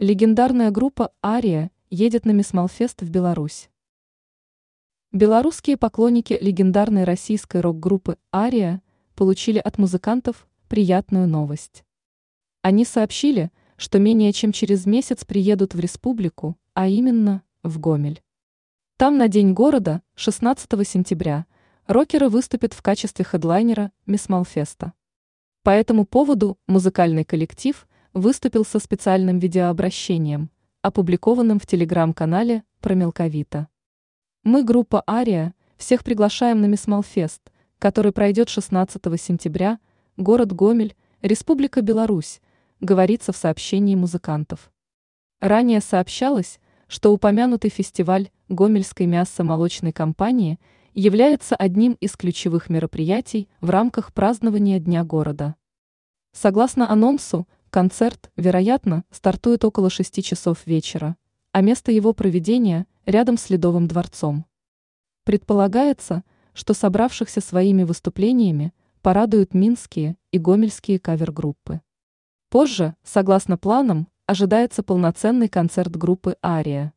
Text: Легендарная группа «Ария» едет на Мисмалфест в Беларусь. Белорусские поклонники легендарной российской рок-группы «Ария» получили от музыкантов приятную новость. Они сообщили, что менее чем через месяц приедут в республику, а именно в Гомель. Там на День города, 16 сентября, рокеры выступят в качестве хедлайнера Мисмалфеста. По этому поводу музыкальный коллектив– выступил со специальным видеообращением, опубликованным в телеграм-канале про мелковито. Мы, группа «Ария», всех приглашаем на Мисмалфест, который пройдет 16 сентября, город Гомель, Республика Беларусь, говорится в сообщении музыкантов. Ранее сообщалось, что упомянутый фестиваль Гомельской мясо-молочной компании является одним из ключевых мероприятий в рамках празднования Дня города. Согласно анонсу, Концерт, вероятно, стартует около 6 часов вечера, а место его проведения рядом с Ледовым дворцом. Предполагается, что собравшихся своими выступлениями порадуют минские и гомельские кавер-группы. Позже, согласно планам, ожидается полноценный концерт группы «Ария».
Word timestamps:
Легендарная 0.00 0.72
группа 0.72 1.12
«Ария» 1.24 1.70
едет 1.88 2.26
на 2.26 2.32
Мисмалфест 2.32 3.02
в 3.02 3.10
Беларусь. 3.10 3.70
Белорусские 5.12 5.76
поклонники 5.76 6.36
легендарной 6.40 7.04
российской 7.04 7.60
рок-группы 7.60 8.18
«Ария» 8.34 8.82
получили 9.14 9.58
от 9.60 9.78
музыкантов 9.78 10.48
приятную 10.66 11.28
новость. 11.28 11.84
Они 12.60 12.84
сообщили, 12.84 13.52
что 13.76 14.00
менее 14.00 14.32
чем 14.32 14.50
через 14.50 14.84
месяц 14.84 15.24
приедут 15.24 15.74
в 15.74 15.78
республику, 15.78 16.58
а 16.72 16.88
именно 16.88 17.44
в 17.62 17.78
Гомель. 17.78 18.20
Там 18.96 19.16
на 19.16 19.28
День 19.28 19.52
города, 19.52 20.02
16 20.16 20.88
сентября, 20.88 21.46
рокеры 21.86 22.28
выступят 22.28 22.72
в 22.72 22.82
качестве 22.82 23.24
хедлайнера 23.24 23.92
Мисмалфеста. 24.06 24.92
По 25.62 25.70
этому 25.70 26.04
поводу 26.04 26.58
музыкальный 26.66 27.24
коллектив– 27.24 27.86
выступил 28.14 28.64
со 28.64 28.78
специальным 28.78 29.40
видеообращением, 29.40 30.48
опубликованным 30.82 31.58
в 31.58 31.66
телеграм-канале 31.66 32.62
про 32.80 32.94
мелковито. 32.94 33.68
Мы, 34.44 34.62
группа 34.62 35.02
«Ария», 35.08 35.54
всех 35.76 36.04
приглашаем 36.04 36.60
на 36.60 36.66
Мисмалфест, 36.66 37.42
который 37.78 38.12
пройдет 38.12 38.48
16 38.48 39.02
сентября, 39.20 39.80
город 40.16 40.52
Гомель, 40.52 40.94
Республика 41.22 41.82
Беларусь, 41.82 42.40
говорится 42.80 43.32
в 43.32 43.36
сообщении 43.36 43.96
музыкантов. 43.96 44.70
Ранее 45.40 45.80
сообщалось, 45.80 46.60
что 46.86 47.12
упомянутый 47.12 47.70
фестиваль 47.70 48.30
Гомельской 48.48 49.06
мясо-молочной 49.06 49.92
компании 49.92 50.60
является 50.92 51.56
одним 51.56 51.92
из 51.94 52.16
ключевых 52.16 52.70
мероприятий 52.70 53.48
в 53.60 53.70
рамках 53.70 54.12
празднования 54.12 54.78
Дня 54.78 55.02
города. 55.02 55.56
Согласно 56.32 56.90
анонсу, 56.90 57.48
Концерт, 57.74 58.30
вероятно, 58.36 59.02
стартует 59.10 59.64
около 59.64 59.90
6 59.90 60.22
часов 60.22 60.64
вечера, 60.64 61.16
а 61.50 61.60
место 61.60 61.90
его 61.90 62.12
проведения 62.12 62.86
рядом 63.04 63.36
с 63.36 63.50
Ледовым 63.50 63.88
дворцом. 63.88 64.46
Предполагается, 65.24 66.22
что 66.52 66.72
собравшихся 66.72 67.40
своими 67.40 67.82
выступлениями 67.82 68.72
порадуют 69.02 69.54
минские 69.54 70.16
и 70.30 70.38
гомельские 70.38 71.00
кавер-группы. 71.00 71.80
Позже, 72.48 72.94
согласно 73.02 73.58
планам, 73.58 74.06
ожидается 74.26 74.84
полноценный 74.84 75.48
концерт 75.48 75.96
группы 75.96 76.36
«Ария». 76.44 76.93